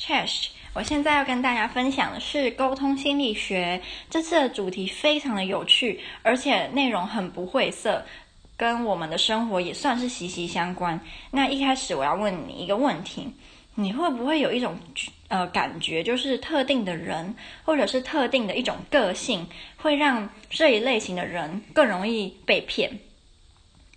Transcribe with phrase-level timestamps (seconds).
[0.00, 3.78] Chesh，我现在要跟大家分享的是沟通心理学。
[4.08, 8.02] 这次的主题非常的有趣，而且内容很不晦涩，
[8.56, 10.98] 跟我们的生活也算是息息相关。
[11.30, 13.30] 那一开始我要问你一个问题：
[13.74, 14.74] 你会不会有一种
[15.28, 19.46] 呃感觉，就是特定的人或者是特定的一种个性，
[19.76, 22.90] 会让这一类型的人更容易被骗？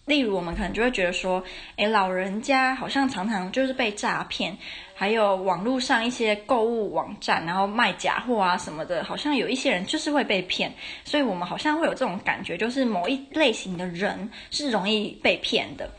[0.06, 1.42] 例如，我们可能就会觉得说，
[1.78, 4.58] 诶，老人家好像常常就是被诈骗，
[4.94, 10.74] 还有网络上一些购物网站，然后卖假货啊什么的，好像有一些人就是会被骗，
[11.04, 15.90] 所以我们好像会有这种感觉，就是某一类型的人是容易被骗的。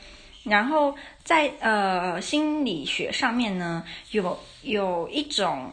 [0.45, 5.73] 然后在呃心理学上面呢，有有一种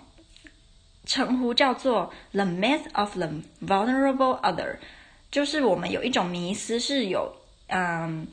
[1.05, 3.30] 称呼叫做 the myth of the
[3.66, 4.77] vulnerable other，
[5.30, 7.34] 就是我们有一种迷思是有。
[7.74, 8.27] 嗯，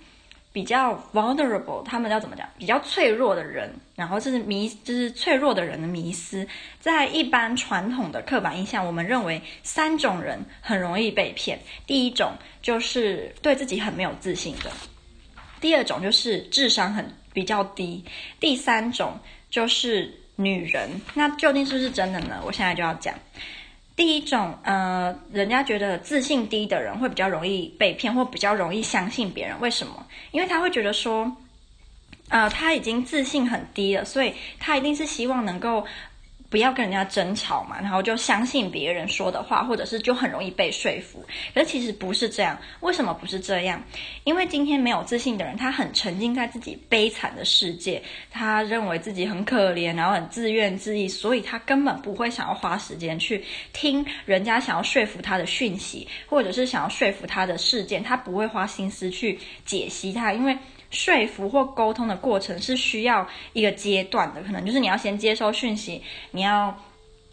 [0.58, 2.44] 比较 vulnerable，他们要怎么讲？
[2.58, 6.44] 比较脆弱的人，然后这是迷，就是脆弱的人的迷思。
[6.80, 11.60] 在一般传统的刻板印象，我们认为三种人很容易被骗。
[11.86, 14.70] 第一种就是对自己很没有自信的；
[15.60, 18.02] 第二种就是智商很比较低；
[18.40, 19.16] 第三种
[19.48, 20.90] 就是女人。
[21.14, 22.42] 那究竟是不是真的呢？
[22.44, 23.14] 我现在就要讲。
[23.98, 29.60] 第一种，呃，人家觉得自信低的人会比较容易被骗，或比较容易相信别人。
[29.60, 30.06] 为什么？
[30.30, 31.36] 因为他会觉得说，
[32.28, 35.84] 呃，他已经自信很低了，所以他一定是希望能够。
[36.50, 41.22] 不要跟人家争吵嘛，然后就相信别人说的话，或者是就很容易被说服。
[41.54, 43.82] 可是其实不是这样，为什么不是这样？
[44.24, 60.56] 因为今天没有自信的人，他很沉浸在自己悲惨的世界，他认为自己很可怜，然后很自怨自艾，所以他根本不会想要花时间去听人家想要说服他的讯息，或者是想要说服他的事件，他不会花心思去解析他，因为。
[60.90, 66.74] 说服或沟通的过程是需要一个阶段的，可能就是你要先接收讯息，你要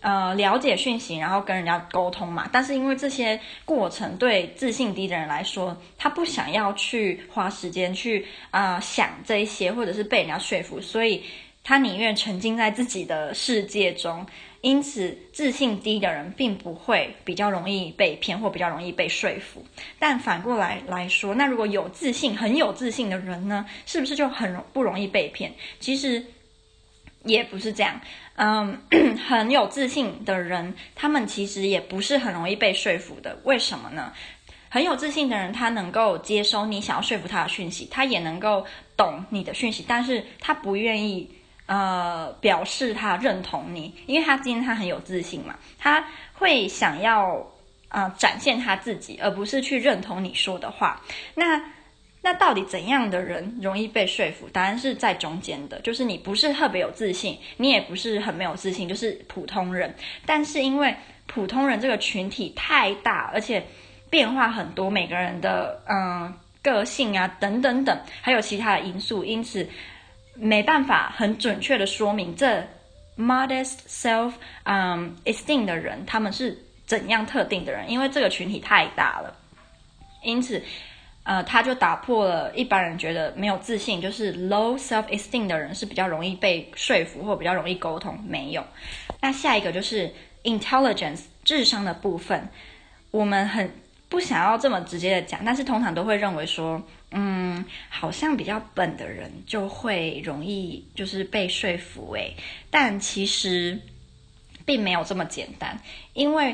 [0.01, 2.49] 呃了解讯息，然后跟人家沟通嘛。
[2.51, 11.23] 但是因为这些过程对自信低的人来说，他不想要去花时间去啊、想这一些，或者是被人家说服，所以
[11.63, 14.25] 他宁愿沉浸在自己的世界中。
[14.65, 19.63] 因此，自信低的人并不会比较容易被骗或比较容易被说服。
[19.99, 25.53] 但反过来来说，那如果有自信、很有自信的人呢，是不是就很容不容易被骗？
[25.79, 26.25] 其实
[27.25, 28.01] 也不是这样。
[28.37, 28.81] 嗯，
[29.29, 33.37] 很有自信的人，他们其实也不是很容易被说服的。
[33.43, 34.11] 为什么呢？
[34.69, 38.65] 很有自信的人，他能够接收你想要说服他的讯息，他也能够
[38.97, 41.29] 懂你的讯息，但是他不愿意。
[41.67, 47.43] 呃，表示他认同你，因为他今天他很有自信嘛，他会想要
[47.89, 51.01] 呃展现他自己，而不是去认同你说的话。
[51.33, 51.59] 那
[52.21, 54.47] 那到底怎样的人容易被说服？
[54.49, 59.91] 答案是在中间的，就是你不是特别有自信，你也不是很没有自信，就是普通人。
[60.23, 60.95] 但是因为
[61.25, 63.65] 普通人这个群体太大，而且
[64.11, 69.67] 变化很多，每个人的嗯、个性啊等等等，还有其他的因素，因此。
[70.35, 72.61] 没办法很准确的说明这
[73.17, 79.33] modest self 嗯 esteem 的人他们是怎样特定的人，因为这个群体太大了，
[80.21, 80.61] 因此
[81.23, 88.63] 呃他就打破了一般人觉得没有自信就是 low self esteem 的人是比较容易被说服或比较容易沟通，没有。
[89.21, 90.13] 那下一个就是
[90.43, 92.49] intelligence 智商的部分，
[93.11, 93.71] 我们很
[94.09, 96.81] 不想要这么直接的讲，但是通常都会认为说。
[97.17, 102.35] 嗯，好像比较笨的人就会容易就是被说服诶，
[102.69, 103.79] 但其实
[104.65, 105.79] 并没有这么简单，
[106.11, 106.53] 因为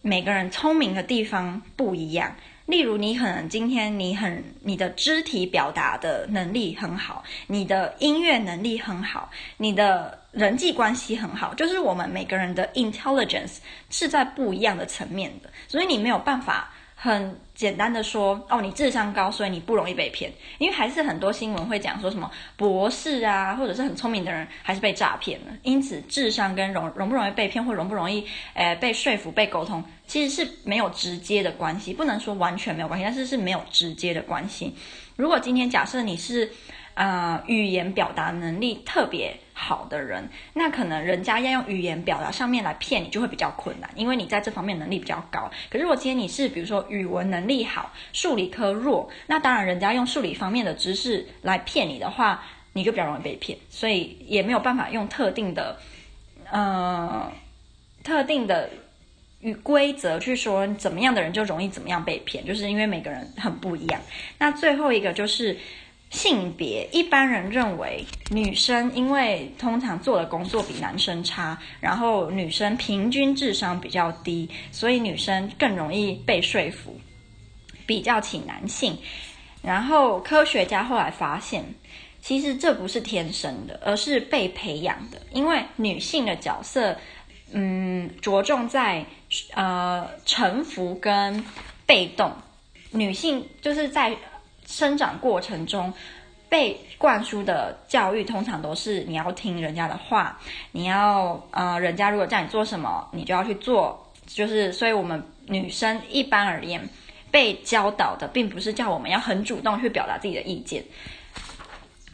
[0.00, 2.34] 每个人聪明的地方不一样。
[2.64, 13.58] 例如，你可能今天你很你的肢体表达的能力很好，你的音乐能力很好，你的人际关系很好，就是我们每个人的 intelligence
[13.90, 16.72] 是在不一样的层面的，所以你没有办法。
[17.02, 20.30] 很简单的说，哦，你智商高，所以你不容易被骗。
[20.58, 25.46] 因为还是很多新闻会讲说什么博士啊，或者是很聪明的人还是被诈骗了。
[25.62, 31.94] 因此，智商跟容容不容易被骗，或容不容易，呃，被说服、被沟通，其实是没有直接的关系。
[31.94, 34.74] 不能说完全没有关系，但是是没有直接的关系。
[35.16, 36.50] 如果今天假设你是。
[36.94, 45.50] 呃，语言表达能力特别好的人，那可能人家要用语言表达上面来骗你，就会比较困难，因为你在这方面能力比较高。
[45.68, 52.42] 可是如果今天你是比如说语文能力好，数理科弱，那当然人家用数理方面的知识来骗你的话，
[52.72, 53.58] 你就比较容易被骗。
[53.68, 55.78] 所以也没有办法用特定的
[56.50, 57.30] 呃
[58.02, 58.70] 特定的
[59.40, 64.00] 与规则去说怎么样的人就容易怎么样被骗，就是因为每个人很不一样。
[64.38, 65.54] 那最后一个就是。
[66.10, 77.00] 性别，一般人认为女生因为通常做的工作比男生差，然后女生平均智商比较低，所以女生更容易被说服，
[77.86, 78.98] 比较起男性。
[79.62, 81.64] 然后科学家后来发现，
[82.20, 85.20] 其实这不是天生的，而是被培养的。
[85.32, 86.96] 因为女性的角色，
[87.52, 89.04] 嗯，着重在
[89.54, 91.44] 呃臣服跟
[91.86, 92.32] 被动。
[92.92, 94.16] 女性就是在
[94.70, 95.92] 生长过程中
[96.48, 100.38] 被灌输的教育，通常都是你要听人家的话，
[100.70, 104.06] 你要呃，人家如果叫你做什么，你就要去做。
[104.26, 106.80] 就是，所以我们女生一般而言
[107.32, 110.84] 被教导的，并不是叫我们要很主动去表达自己的意见。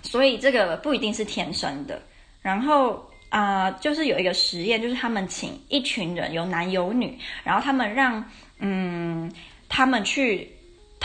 [0.02, 2.00] 所以这个不一定是天生的。
[2.40, 8.24] 然后啊、就是有一个实验，就是他们请一群人，有男有女，然后他们让
[8.60, 9.30] 嗯，
[9.68, 10.55] 他们去。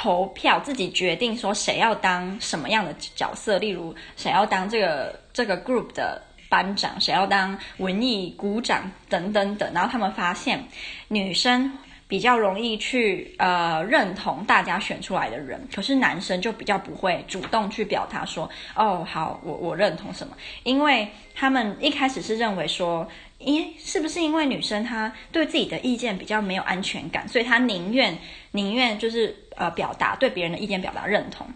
[0.01, 6.19] 投票自己决定说谁要当什么样的角色，例如谁要当这个这个 group 的
[6.49, 9.71] 班长，谁要当文艺股长等等等。
[9.71, 10.59] 然后他们发现
[11.07, 11.71] 女生
[12.11, 23.07] 比较容易去呃认同大家选出来的人，可是男生就比较不会主动去表达说哦好，我我认同什么，因为他们一开始是认为说。
[23.43, 28.15] 因是不是因为女生她对自己的意见比较没有安全感，所以她宁愿
[28.51, 31.47] 宁愿就是呃表达对别人的意见表达认同，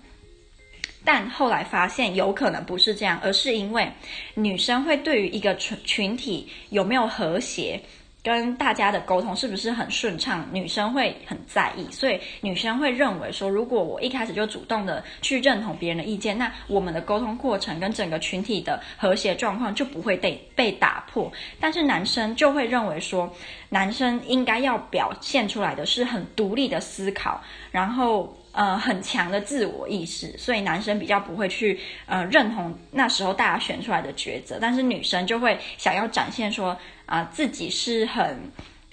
[1.04, 3.88] 但后来发现有可能不是这样，而是因为
[4.34, 7.80] 女生会对于一个群群体有没有和谐。
[8.26, 10.44] 跟大家的沟通是不是很顺畅？
[10.52, 21.32] 女生会很在意，所以女生会认为说，如果我一开始就主动的去认同别人的意见，那我们的沟通过程跟整个群体的和谐状况就不会被被打破。
[21.60, 23.32] 但是男生就会认为说，
[23.70, 27.40] 男生应该要表现出来的是很独立的思考，
[27.70, 28.36] 然后。
[28.56, 38.40] 呃，很强的自我意识，所以男生比较不会去呃认同那时候大家选出来的抉择，但是女生就会想要展现说啊、自己是很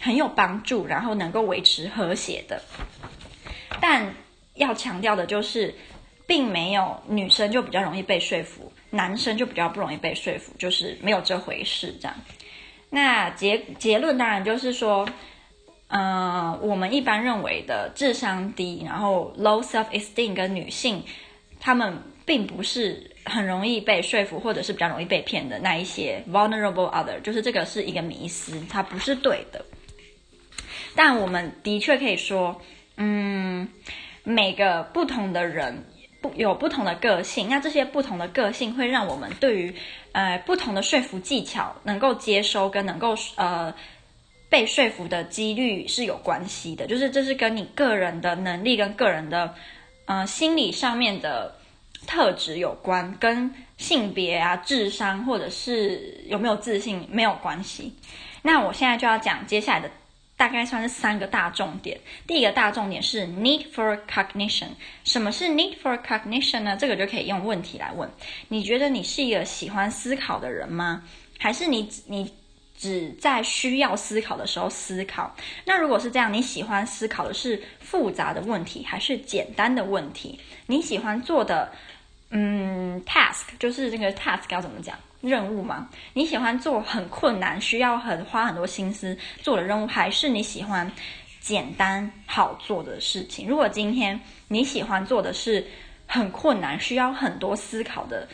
[0.01, 2.61] 很有帮助，然后能够维持和谐的。
[3.81, 4.13] 但
[4.55, 5.73] 要强调的就是，
[6.27, 12.17] 并没有女生就比较容易被说服，男生就比较不容易被说服，就是没有这回事这样。
[12.91, 15.09] 那结结论当然就是说。
[15.95, 21.05] 嗯、我们一般认为的智商低，然后 low self-esteem 跟女性，
[21.61, 29.63] 她们并不是很容易被说服，或者是比较容易被骗的那一些 vulnerable other，就是这个是一个迷思，它不是对的。
[30.97, 32.59] 但我们的确可以说，
[32.97, 33.69] 嗯，
[34.25, 35.85] 每个不同的人
[36.23, 39.75] 不有不同的个性，那这些不同的个性会让我们对于
[40.13, 43.75] 呃不同的说服技巧能够接收跟能够呃。
[44.53, 49.55] 被说服的几率是有关系的，就是这是跟你个人的能力跟个人的，
[50.05, 51.57] 呃，心理上面的
[52.07, 57.95] 特质有关，跟性别啊、智商或者是有没有自信没有关系。
[58.43, 59.91] 那我现在就要讲接下来的
[60.37, 61.99] 大概算是三个大重点。
[62.27, 64.69] 第一个大重点是 need for cognition。
[65.05, 66.77] 什么是 need for cognition 呢？
[66.77, 68.07] 这个就可以用问题来问。
[68.49, 71.03] 你觉得你是一个喜欢思考的人吗？
[71.39, 72.31] 还是你你？
[72.83, 75.33] 只在需要思考的时候思考。
[75.65, 80.37] 那如果是这样，你喜欢思考的是复杂的问题还是简单的问题？
[80.67, 81.71] 你喜欢做的，
[82.31, 84.99] 嗯，task 就是这个 task 要怎么讲？
[85.21, 85.89] 任务吗？
[86.15, 90.91] 你喜欢做很困难、需要很花很多心思做的任务，还是你喜欢
[91.41, 93.47] 简单好做的事情？
[93.47, 94.19] 如果今天
[94.49, 95.65] 你喜欢做的是
[96.09, 98.27] 很困难、需要很多思考的，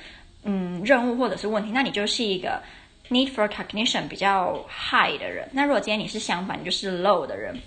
[0.44, 2.62] 嗯，任务或者是问题，那你就是一个。
[3.10, 7.58] Need for cognition 比较 high 的人，那如果今天你是相反，就是 low 的人。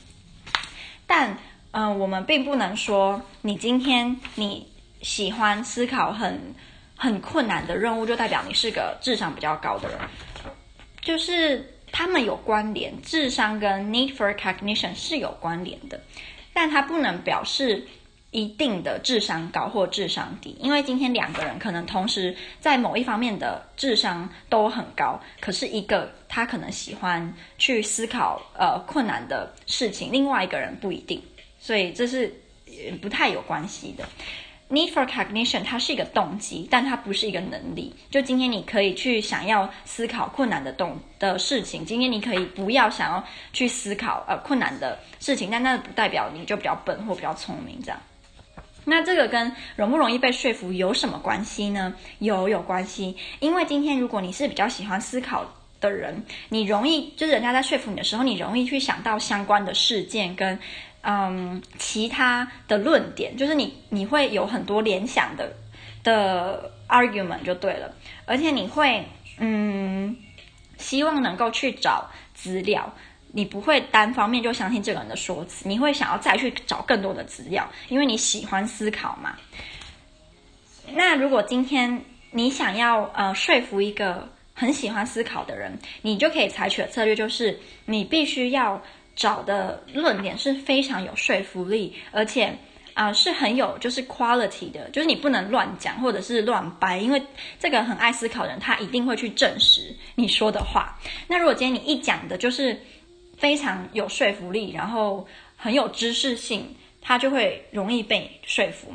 [1.07, 1.35] 但，
[1.71, 4.71] 嗯、我们并不能说你今天你
[5.01, 6.53] 喜欢思考很
[6.95, 9.97] 很困难的任务，就代表你是个智商比较高的人。
[11.01, 15.99] 就是他们有关联，智商跟 need for cognition 是有关联的，
[16.53, 17.87] 但它不能表示。
[18.31, 31.21] 一定的智商高或智商低，因为今天两个人可能同时在某一方面的智商都很高，可是一个他可能喜欢去思考呃困难的事情，另外一个人不一定，
[31.59, 32.33] 所以这是
[33.01, 34.05] 不太有关系的。
[34.69, 37.93] Need for cognition 它是一个动机，但它不是一个能力。
[38.09, 43.21] 就今天你可以去想要思考困难的动的事情，今天你可以不要想要
[43.51, 47.99] 去思考呃困难的事情，但那不代表你就比较笨或比较聪明这样。
[48.85, 51.93] 那这个跟容不容易被说服有什么关系呢？
[52.19, 55.45] 有有关系，因为今天如果你是比较喜欢思考
[55.79, 60.57] 的人，你容易就是人家在说服你的时候，你容易去想到相关的事件跟
[61.01, 65.53] 嗯其他的论点，就是你你会有很多联想的
[66.03, 67.93] 的 argument 就对了，
[68.25, 69.05] 而且你会
[69.37, 70.15] 嗯，
[70.77, 72.93] 希望能够去找资料，
[73.31, 79.35] 你不会单方面就相信这个人的说辞，你会想要再去找更多的资料，因为你喜欢思考嘛。
[80.93, 88.81] 那如果今天你想要呃说服一个很喜欢思考的人，你就可以采取的策略就是，你必须要
[89.15, 92.53] 找的论点是非常有说服力，而且
[92.93, 97.21] 啊、是很有就是 quality 的，就是你不能乱讲或者是乱掰，因为
[97.57, 100.93] 这个很爱思考的人他一定会去证实你说的话。
[101.27, 102.77] 那如果今天你一讲的就是
[103.41, 108.93] 非常有说服力，然后很有知识性，他就会容易被说服。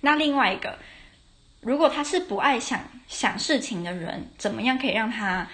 [0.00, 0.78] 那另外一个。
[1.62, 5.48] 如果他是不爱想想事情的人，怎么样可以让他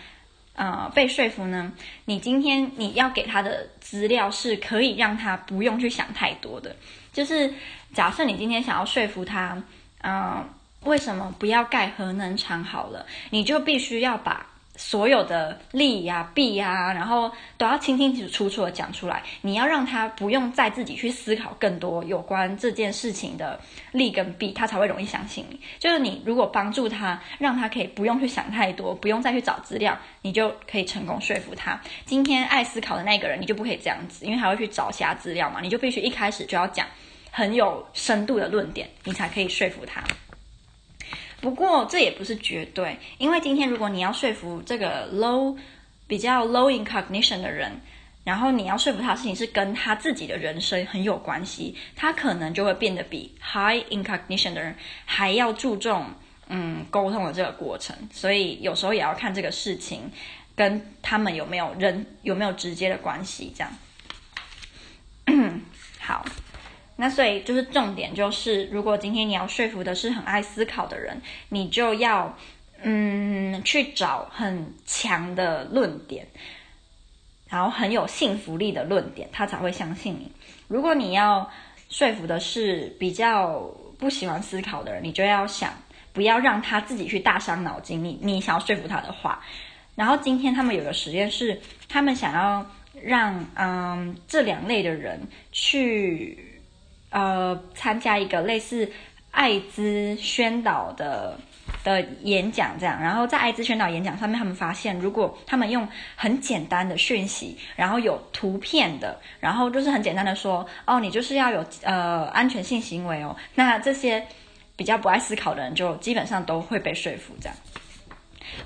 [0.52, 1.72] 呃被说服呢？
[2.04, 6.76] 你今天你要给他的资料是可以让他不用去想太多的。
[7.14, 7.54] 就是
[7.94, 9.54] 假设你今天想要说服他，
[10.02, 10.44] 嗯、呃，
[10.82, 14.51] 为什么不要盖核能厂好了，你就必须要把。
[14.74, 19.22] 所有的利呀、弊呀，然后都要清清楚楚的讲出来。
[19.42, 23.60] 你要让他不用再自己去思考更多有关这件事情的
[23.92, 25.60] 利跟弊，他才会容易相信你。
[25.78, 31.78] 就是你如果帮助他，让他可以不用去想太多，不用再去找资料，你就可以成功说服他。
[32.06, 35.60] 今天爱思考的那个人，你就不可以这样子，因为他会去找其他资料嘛。
[35.60, 36.86] 你就必须一开始就要讲
[37.30, 40.02] 很有深度的论点，你才可以说服他。
[41.42, 45.58] 不过这也不是绝对，因为今天如果你要说服这个 low
[46.06, 47.80] 比较 low in cognition 的人，
[48.22, 56.06] 然后你要说服他的事情是跟他自己的人生很有关系，他可能就会变得比 high in cognition 的人还要注重
[56.46, 60.12] 嗯沟通的这个过程，所以有时候也要看这个事情
[60.54, 63.72] 跟他们有没有人有没有直接的关系，这样
[65.98, 66.24] 好。
[66.94, 72.36] 那所以就是重点就是，如果今天你要说服的是很爱思考的人，你就要
[72.82, 76.24] 嗯去找很强的论点，
[77.48, 80.30] 然后很有信服力的论点，他才会相信你。
[80.68, 81.50] 如果你要
[81.88, 83.60] 说服的是比较
[83.98, 85.72] 不喜欢思考的人，你就要想
[86.12, 88.04] 不要让他自己去大伤脑筋。
[88.04, 89.42] 你你想要说服他的话，
[89.96, 92.64] 然后今天他们有个实验是，他们想要
[93.02, 95.20] 让嗯这两类的人
[95.50, 96.50] 去。
[97.12, 98.90] 呃，参加一个类似
[99.30, 101.38] 艾滋宣导的
[101.84, 114.26] 的演讲，这样，然后在艾滋宣导演讲上面，他们发现，如果他们用很简单的讯息，然后有图片的，然后就是很简单的说，哦，你就是要有呃安全性行为哦，那这些
[114.74, 117.56] 比较不爱思考的人，就基本上都会被说服这样。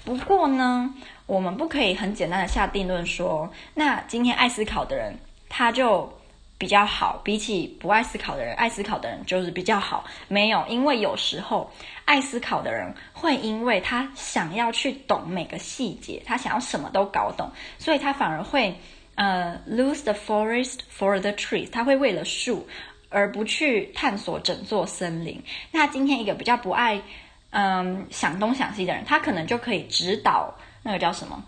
[0.04, 0.94] 不过呢，
[1.26, 6.12] 我们不可以很简单的下定论说，那今天爱思考的人，他就。
[6.58, 10.04] 比较好，比起不爱思考的人，爱思考的人就是比较好。
[10.26, 11.70] 没有，因为有时候
[12.06, 18.74] 爱思考的人会因为他想要去懂每个细节，他想要什么都搞懂，所以他反而会
[19.16, 22.66] 呃 lose the forest for the trees，他会为了树
[23.10, 25.42] 而不去探索整座森林。
[25.70, 27.02] 那今天一个比较不爱
[27.50, 31.44] 嗯、想东想西的人，他可能就可以指导那个叫什么，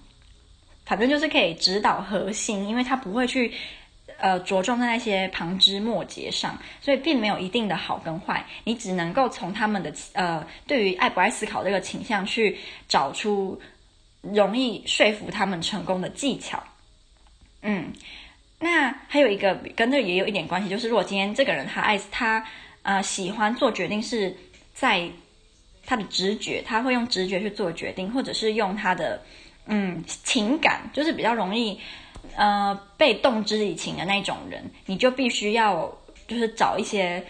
[0.84, 3.50] 反正就是可以指导核心，因为他不会去。
[4.20, 12.58] 呃，着重在那些旁枝末节上，所以并没有一定的好跟坏，你只能够从他们的呃，对于爱不爱思考这个倾向去
[12.88, 13.60] 找出
[14.20, 16.60] 容易说服他们成功的技巧。
[17.62, 17.92] 嗯，
[18.58, 22.44] 那还有一个跟这也有一点关系，就是如果今天这个人他爱他
[22.82, 24.36] 呃喜欢做决定是
[24.74, 25.08] 在
[25.86, 29.22] 他的直觉，他会用直觉去做决定，或者是用他的
[29.66, 31.78] 嗯情感，就是比较容易。
[32.38, 35.92] 呃，被动之以情的那种人，你就必须要
[36.28, 37.20] 就是找一些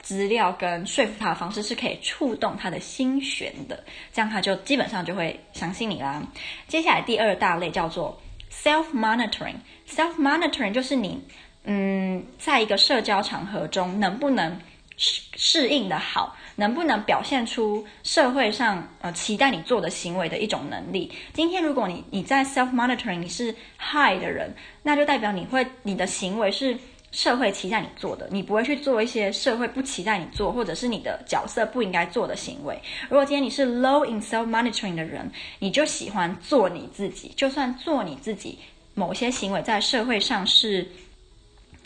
[0.00, 6.22] 资料跟说服他的方式是可以触动他的心弦的，这样他就基本上就会相信你啦。
[6.68, 8.16] 接下来第二大类叫做
[8.52, 11.20] self monitoring，self monitoring 就是你
[11.64, 14.60] 嗯，在一个社交场合中能不能
[14.96, 16.36] 适适应的好。
[16.56, 21.10] 能不能表现出社会上呃期待你做的行为的一种能力？
[21.32, 26.76] 今天如果你你在 self monitoring 你是 high 的人，那就代表你会你的行为是
[27.10, 32.80] 社会期待你做的，你不会去做一些社会不期待你做或者是你的角色不应该做的行为。
[33.08, 38.58] 如果今天你是 low in self monitoring 的人，你就喜欢做你自己，就算做你自己，
[38.94, 40.86] 某些行为在社会上是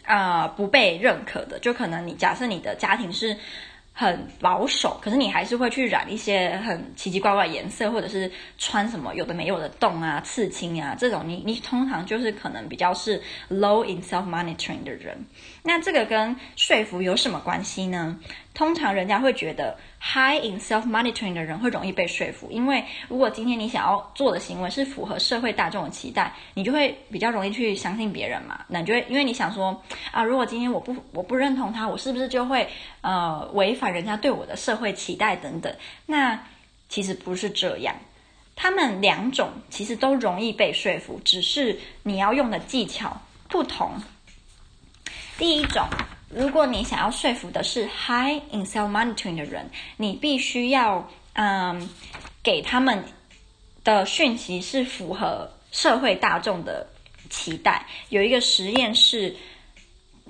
[0.04, 3.36] 啊、呃、不被认可的，就可能你假设你的家庭是。
[3.98, 15.16] 很保守，可是你还是会去染一些很奇奇怪怪颜色，或者是穿什么有的没有的洞啊、刺青啊这种你，你你通常就是可能比较是 low in self monitoring 的人。
[15.62, 18.20] 那这个跟说服有什么关系呢？
[18.56, 28.64] 通常人家会觉得 high in self monitoring 的人会容易被说服，因为如果今天你想要做的行为是符合社会大众的期待，你就会比较容易去相信别人嘛。
[28.66, 29.78] 那就会因为你想说
[30.10, 32.66] 啊，如果今天我不我不认同他，我是不是就会
[33.02, 35.70] 呃违反人家对我的社会期待等等？
[36.06, 36.42] 那
[36.88, 37.94] 其实不是这样，
[38.54, 43.20] 他们两种其实都容易被说服，只是你要用的技巧
[43.50, 43.90] 不同。
[45.36, 45.86] 第一种。
[46.36, 51.88] 如果你想要说服的是 high in self monitoring 的人，你必须要嗯
[52.42, 53.02] 给他们
[53.82, 56.86] 的讯息是符合社会大众的
[57.30, 57.86] 期待。
[58.10, 59.34] 有一个实验是，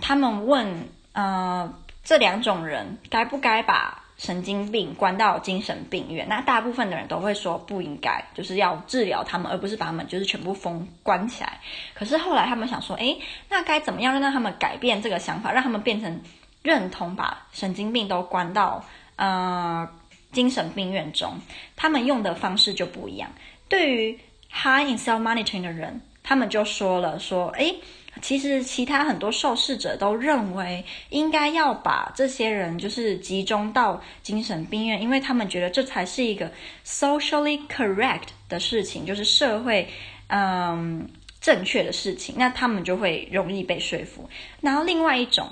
[0.00, 11.60] 他们问呃这两种人该不该把神经病关到精神病院，那大部分的人都会说不应该，就是要治疗他们，而不是把他们就是全部封关起来。
[11.92, 13.18] 可是后来他们想说，诶，
[13.50, 16.20] 那该怎么样让他们改变这个想法，让他们变成
[16.62, 18.82] 认同把神经病都关到
[19.16, 19.86] 呃
[20.32, 21.34] 精神病院中？
[21.76, 23.30] 他们用的方式就不一样。
[23.68, 24.18] 对于
[24.50, 27.76] high in self monitoring 的人，他们就说了说，诶。
[28.22, 36.50] 其实，其他很多受试者都认为应该要把这些人就是集中到精神病院，因为他们觉得这才是一个
[36.84, 39.88] socially correct 的事情，就是社会
[40.28, 41.08] 嗯
[41.40, 42.34] 正确的事情。
[42.38, 44.28] 那他们就会容易被说服。
[44.60, 45.50] 然后另外一种，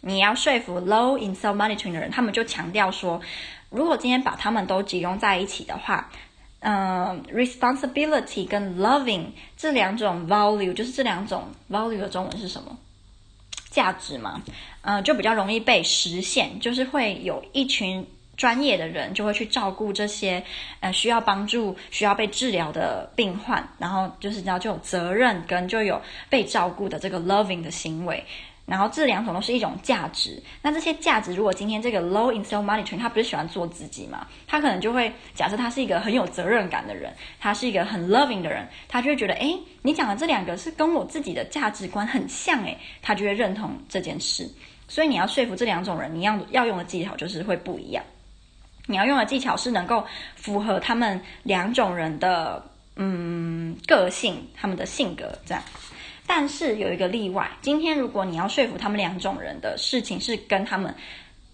[0.00, 3.20] 你要说服 low in self monitoring 的人，他们就强调说，
[3.70, 6.10] 如果今天把他们都集中在一起的话。
[6.60, 12.76] 嗯、，responsibility 跟 loving 这两种 value，就是这两种 value 的中文是什么？
[13.70, 14.42] 价值嘛，
[14.82, 20.42] 嗯、就比较容易被实现，就是会有一群专业的人就会去照顾这些
[20.80, 28.24] 呃需要帮助、需要被治疗的病患，然后就是知道就有责任跟就有被照顾的这个 loving 的行为。
[28.66, 30.42] 然后这两种都是一种价值。
[30.60, 34.26] 那这些价值，如果今天这个 low in self monitoring，他不是喜欢做自己嘛？
[34.46, 44.50] 他可能就会假设他是一个很有责任感的人，他是一个很 loving 的人，他就会觉得，诶，你讲的这两个是跟我自己的价值观很像，诶，他就会认同这件事。
[44.88, 48.04] 所以你要说服这两种人，你要要用的技巧就是会不一样。
[48.88, 50.04] 你要用的技巧是能够
[50.36, 55.62] 符合他们两种人的嗯个性，他们的性格这样。
[56.26, 60.94] 但是有一个例外，今天如果你要说服他们两种人的事情是跟他们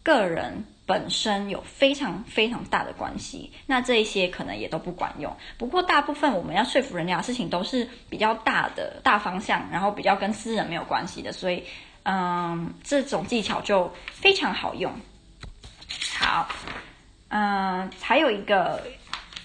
[0.03, 5.31] 个人本身有非常非常大的关系，那这一些可能也都不管用。
[5.59, 11.63] 不过大部分我们要说服人家的事情都是比较大的大方向，然后比较跟私人没有关系的，所以
[12.05, 14.93] 嗯，这种技巧就非常好用。
[16.19, 16.49] 好，
[17.29, 18.83] 嗯，还有一个。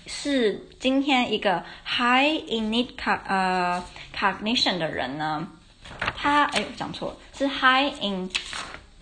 [0.07, 3.83] 是今天一个 high in need co 呃
[4.17, 5.47] cognition 的人呢，
[6.15, 8.29] 他哎讲错了，是 high in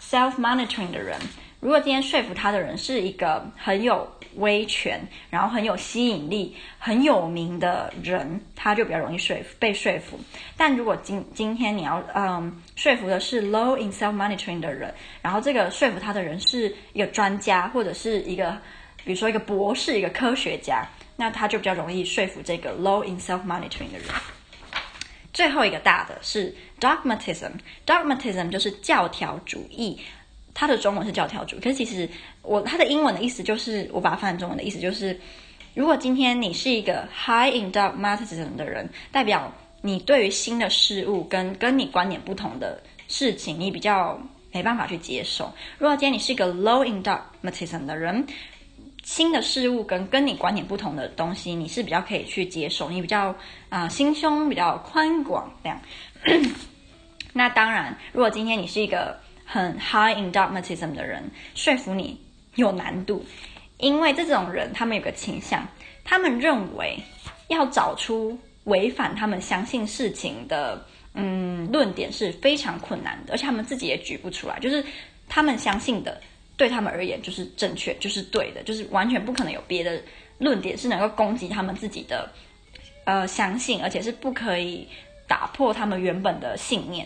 [0.01, 1.17] self monitoring 的人。
[1.59, 10.19] 如果今天说服他的人是一个很有威权，然后很有吸引力、很有名的人，他就比较容易说服被说服。
[10.57, 18.57] 但如果今今天你要嗯说服的是 low in self monitoring 的人，然后这个说服他的人是一个专家或者是一个。
[19.03, 20.83] 比如说一个博士，一个科学家，
[21.15, 24.07] 那他就比较容易说服这个 low in self monitoring 的人。
[25.33, 29.99] 最后一个大的是 dogmatism，dogmatism 就是教条主义，
[30.53, 31.59] 它的中文是教条主义。
[31.59, 32.09] 可是其实
[32.41, 35.19] 我它的英文的意思就是，我把它翻成中文的意思就是，
[35.73, 39.51] 如果今天你是一个 high in dogmatism 的人，代表
[39.81, 44.17] 你对于新的事物跟跟你观点不同的事情，你比较
[44.53, 45.53] 没办法去接受。
[45.77, 48.25] 如果今天你是一个 low in dogmatism 的人，
[49.05, 53.33] 新的事物跟跟你观点不同的东西，你是比较可以去接受，你比较
[53.69, 55.79] 啊、心胸比较宽广这样。
[57.31, 59.15] 那当然，如果今天你是一个
[59.45, 62.19] 很 high in dogmatism 的人，说服你
[62.55, 63.23] 有难度，
[63.77, 65.63] 因为这种人他们有个倾向，
[66.03, 66.97] 他们认为
[67.49, 74.83] 要找出违反他们相信事情的嗯论点是非常困难的，而且他们自己也举不出来，就是
[75.29, 76.19] 他们相信的。
[76.57, 80.01] 对他们而言就是正确，就是对的，就是完全不可能有别的
[80.37, 82.29] 论点是能够攻击他们自己的
[83.05, 84.87] 呃相信，而且是不可以
[85.27, 87.05] 打破他们原本的信念。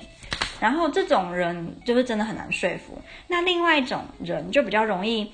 [0.59, 3.01] 然后这种人就是真的很难说服。
[3.27, 5.31] 那另外一种人就比较容易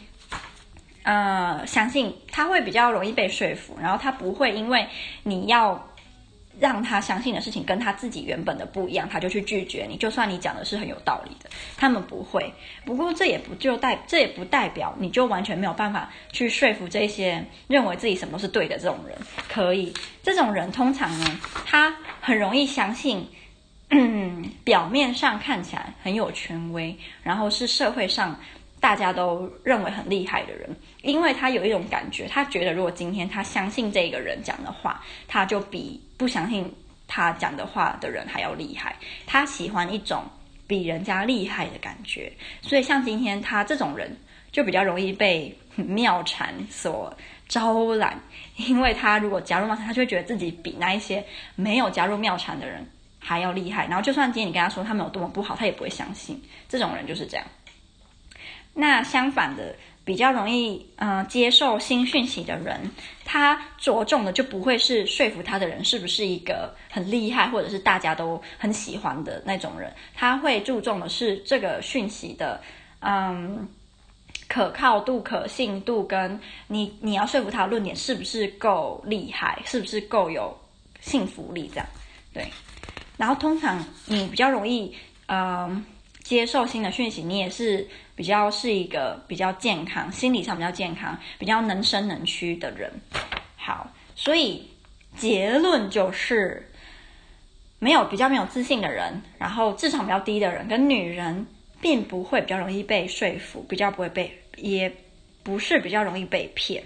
[1.03, 4.87] 呃相信，他会比较容易被说服，然后他不会因为
[5.23, 5.89] 你要。
[6.59, 9.97] 让他相信的事情跟他自己原本的不一样，他就去拒绝你。
[9.97, 12.51] 就算你讲的是很有道理的，他们不会。
[12.85, 19.17] 不过这也不就代，这也不代表你就完全没有办法去说服这些认为自己什么都是对的这种人。
[19.49, 23.27] 可以，这种人通常呢，他很容易相信，
[23.89, 28.39] 嗯，表面上看起来很有权威，然后是社会上
[28.79, 30.69] 大家都认为很厉害的人，
[31.01, 36.71] 因为他有一种感觉，他觉得如果今天他相信这个人讲的话，他就比不相信
[37.07, 38.95] 他讲的话的人还要厉害。
[39.25, 40.23] 他喜欢一种
[40.67, 44.15] 比人家厉害的感觉，所以像今天他这种人
[44.51, 47.15] 就比较容易被妙禅所
[47.47, 48.19] 招揽，
[48.55, 51.23] 因为他如果加入妙禅，他就会觉得自己比那一些
[51.55, 52.87] 没有加入妙禅的人
[53.19, 53.85] 还要厉害。
[53.87, 56.41] 然后就算今天你跟他说他们有多么不好，他也不会相信。
[56.67, 57.45] 这种人就是这样。
[58.73, 59.75] 那相反的，
[60.05, 62.79] 比较容易嗯、接受新讯息的人，
[63.25, 69.91] 他着重的就不会是说服他的人是不是一个很厉害，或者是大家都很喜欢的那种人。
[70.13, 72.61] 他会注重的是这个讯息的
[72.99, 73.67] 嗯
[74.47, 80.55] 可靠度、可信度，跟你你要说服他的论点是不是够厉害，是不是够有
[81.01, 81.87] 信服力这样。
[82.31, 82.47] 对，
[83.17, 85.83] 然后通常你比较容易嗯。
[86.25, 92.91] 接受新的讯息，你也是比较是一个比较健康，心理上比较健康，比较能伸能屈的人。
[93.55, 94.67] 好，所以
[95.15, 96.67] 结论就是，
[97.77, 101.45] 没有比较没有自信的人，然后智商比较低的人，跟女人
[101.79, 104.91] 并不会比较容易被说服，比较不会被，也
[105.43, 106.83] 不是比较容易被骗。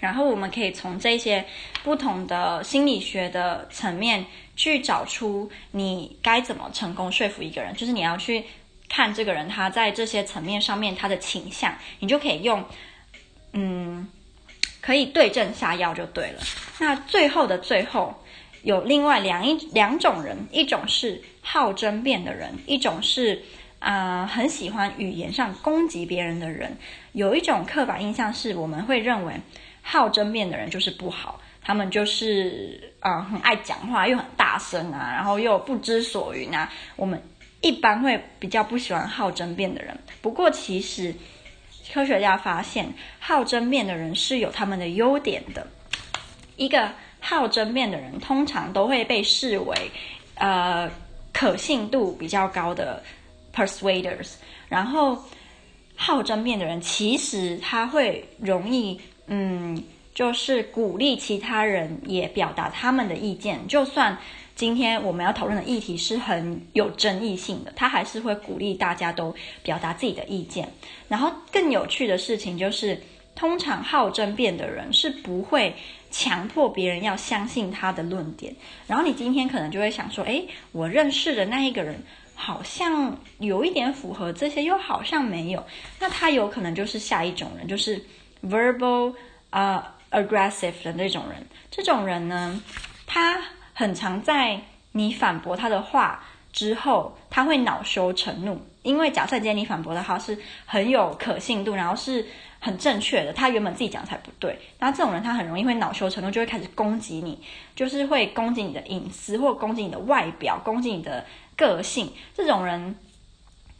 [0.00, 1.44] 然后我们可以从这些
[1.82, 8.44] 不同的心理学的层面去找出你该怎么成功说服一个人，就是你要去
[8.88, 12.64] 看这个人他在这些层面上面他的倾向，你就可以用，
[13.52, 14.08] 嗯，
[14.80, 16.40] 可以对症下药就对了。
[16.78, 18.14] 那最后的最后，
[18.62, 23.42] 有另外两一两种人，一种是好争辩的人，一种是
[23.80, 26.76] 啊、很喜欢语言上攻击别人的人。
[27.12, 29.34] 有一种刻板印象是我们会认为。
[29.90, 36.70] 好争辩的人就是不好，他们就是啊、呃、很爱讲话，又很大声啊，然后又不知所云啊。
[36.94, 37.18] 我们
[37.62, 39.98] 一般会比较不喜欢好争辩的人。
[40.20, 41.14] 不过其实
[41.90, 45.66] 科学家发现，好争辩的人是有他们的优点的。
[46.56, 49.90] 一个好争辩的人通常都会被视为
[50.34, 50.90] 呃
[51.32, 53.02] 可信度比较高的
[53.54, 54.34] persuaders。
[54.68, 55.24] 然后
[55.96, 59.00] 好争辩的人其实他会容易。
[59.28, 59.82] 嗯，
[60.14, 64.18] 就是鼓励其他人也表达他们的意见，就算
[64.56, 70.68] 今天我们要讨论的议题是很有争议性的，他还是会鼓励大家都表达自己的意见。
[71.08, 73.00] 然后更有趣的事情就是，
[73.36, 75.72] 通常好争辩的人是不会
[76.10, 78.52] 强迫别人要相信他的论点。
[78.88, 82.02] 然后你今天可能就会想说，诶，我认识的那一个人
[82.34, 85.62] 好像有一点符合这些，又好像没有。
[86.00, 88.04] 那他有可能就是下一种人，就是。
[88.42, 89.14] Verbal
[89.50, 92.60] 啊、aggressive 的那种人，这种人呢，
[93.06, 93.40] 他
[93.74, 94.60] 很常在
[94.92, 102.26] 你反驳他的话之后，他会恼羞成怒，因为假设今天你反驳的话是很有可信度，然后是
[102.58, 107.40] 很正确的，他原本自己讲才不对，那这种人他很容易会恼羞成怒，就会开始攻击你，
[107.74, 111.24] 就是会攻击你的隐私，或攻击你的外表，攻击你的
[111.56, 112.96] 个性，这种人。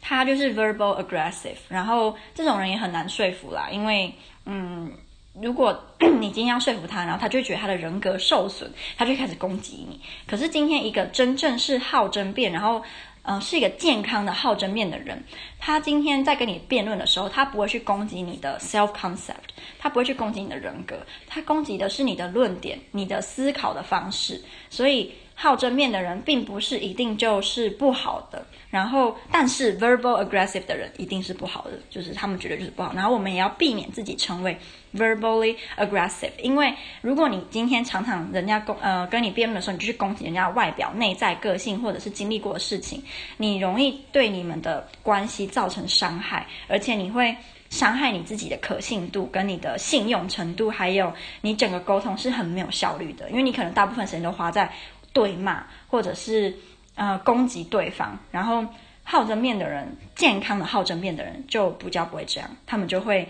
[0.00, 4.14] 他就是 verbal aggressive，然后这种人也很难说服啦，因为，
[4.50, 4.90] 嗯，
[5.34, 10.00] 如果 你今天要说服他，然后他就觉得他的人格受损，他就开始攻击你。
[10.26, 12.82] 可是今天一个真正是好争辩，然后，
[13.22, 15.22] 呃，是一个健康的好争辩的人，
[15.58, 25.12] 他今天在跟你辩论的时候，他不会去攻击你的 self concept，他不会去攻击你的人格，他攻击的是你的论点，你的思考的方式，所以。
[25.40, 32.92] 好争辩的人并不是一定就是不好的，然后但是 verbal aggressive 的人一定是不好的，就是他们觉得就是不好。
[32.94, 34.56] 然后我们也要避免自己成为
[34.94, 43.02] verbally aggressive，因为如果你今天常常人家攻呃跟你辩论的时候，你就去攻击人家外表、内在个性或者是经历过的事情，
[43.36, 47.34] 你容易对你们的关系造成伤害，而且你会
[47.70, 54.70] 伤害你自己的可信度、跟你的信用程度，还有你整个沟通是很没有效率的，因为你可能大部分时间都花在。
[55.10, 56.54] 对骂，或者是
[56.98, 58.66] 呃攻击对方，然后
[59.04, 63.26] 好争面的人，健康的好争面的人就不叫不会这样，他们就会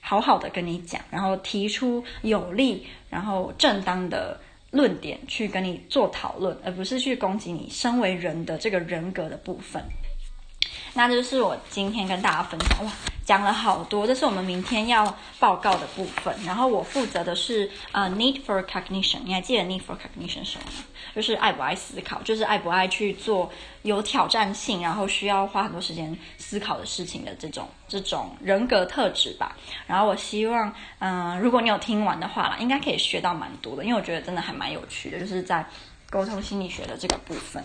[0.00, 9.82] 好好的跟你讲，然后提出有利然后正当的论点去跟你做讨论，而不是去攻击你身为人的这个人格的部分。
[10.94, 12.92] 那就是我今天跟大家分享哇，
[13.24, 16.34] 讲了好多，这是我们明天要报告的部分。
[16.44, 20.84] 然后我负责的是呃、need for cognition，你还记得 need for cognition 什么吗？
[21.14, 23.50] 就是爱不爱思考，就是爱不爱去做
[23.82, 29.56] 有挑战性，然后需要花很多时间思考的事情的这种这种人格特质吧。
[29.86, 35.66] 然后我希望，嗯、如果你有听完的话啦，应该可以学到蛮多的，因为我觉得真的还蛮有趣的，就是在
[36.10, 37.62] 沟通心理学的这个部分。